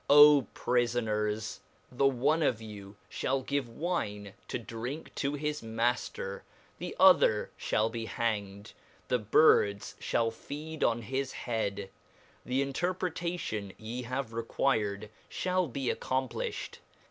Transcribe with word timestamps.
O 0.09 0.47
prifonersl 0.55 1.59
the 1.91 2.07
one 2.07 2.41
of 2.41 2.59
you 2.59 2.95
(liall 3.11 3.45
give 3.45 3.69
wine 3.69 4.33
to 4.47 4.57
drink 4.57 5.13
to 5.13 5.35
his 5.35 5.61
Mailer, 5.61 6.41
the 6.79 6.95
other 6.99 7.51
fhall 7.59 7.91
be 7.91 8.07
hanged, 8.07 8.73
the 9.09 9.19
birds 9.19 9.95
fhall 10.01 10.33
feed 10.33 10.83
on 10.83 11.03
his 11.03 11.33
head, 11.33 11.91
the 12.43 12.63
interpretation 12.63 13.67
that 13.67 13.79
ye 13.79 14.01
have 14.01 14.33
required 14.33 15.11
fhall 15.29 15.71
be 15.71 15.93
accomplifhed. 15.93 16.79